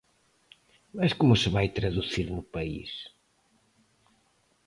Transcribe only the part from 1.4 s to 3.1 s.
se vai traducir no país?